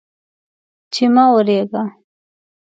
چې 0.93 1.03
مه 1.13 1.23
اوریږه 1.31 1.83